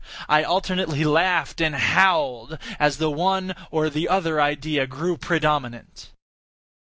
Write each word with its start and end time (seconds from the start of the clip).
I 0.27 0.41
alternately 0.43 1.03
laughed 1.03 1.61
and 1.61 1.75
howled 1.75 2.57
as 2.79 2.97
the 2.97 3.11
one 3.11 3.53
or 3.69 3.87
the 3.87 4.09
other 4.09 4.41
idea 4.41 4.87
grew 4.87 5.15
predominant. 5.15 6.09